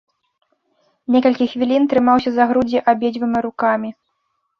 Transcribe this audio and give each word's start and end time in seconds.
Некалькі 1.15 1.45
хвілін 1.51 1.85
трымаўся 1.91 2.29
за 2.37 2.47
грудзі 2.53 2.81
абедзвюма 2.95 3.39
рукамі. 3.47 3.93